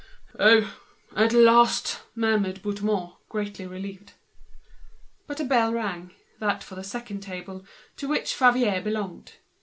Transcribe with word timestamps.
"Oh! 0.39 0.73
at 1.15 1.31
last!" 1.31 1.99
murmured 2.15 2.63
Bouthemont, 2.63 3.17
greatly 3.29 3.67
relieved. 3.67 4.13
But 5.27 5.39
a 5.39 5.43
bell 5.43 5.71
rang, 5.73 6.13
it 6.41 6.41
was 6.41 6.65
the 6.69 6.83
second 6.83 7.21
table, 7.21 7.67
to 7.97 8.07
which 8.07 8.33
Favier 8.33 8.81
belonged. 8.81 9.33